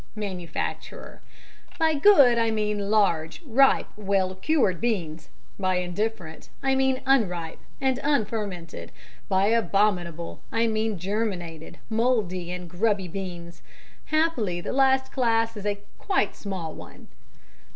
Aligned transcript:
MANUFACTURER: 0.15 1.21
By 1.77 1.93
good 1.93 2.39
I 2.39 2.49
mean 2.49 2.89
large, 2.89 3.39
ripe, 3.45 3.85
well 3.95 4.33
cured 4.33 4.81
beans. 4.81 5.29
By 5.59 5.75
indifferent 5.75 6.49
I 6.63 6.73
mean 6.73 7.03
unripe 7.05 7.59
and 7.79 7.99
unfermented. 7.99 8.91
By 9.29 9.45
abominable 9.49 10.41
I 10.51 10.65
mean 10.65 10.97
germinated, 10.97 11.77
mouldy, 11.87 12.49
and 12.51 12.67
grubby 12.67 13.09
beans. 13.09 13.61
Happily, 14.05 14.59
the 14.59 14.73
last 14.73 15.11
class 15.11 15.55
is 15.55 15.67
quite 15.99 16.31
a 16.31 16.35
small 16.35 16.73
one. 16.73 17.07